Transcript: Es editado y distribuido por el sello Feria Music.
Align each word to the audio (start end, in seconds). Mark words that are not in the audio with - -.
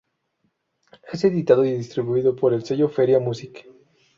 Es 1.13 1.23
editado 1.25 1.63
y 1.63 1.73
distribuido 1.73 2.35
por 2.35 2.55
el 2.55 2.65
sello 2.65 2.89
Feria 2.89 3.19
Music. 3.19 3.69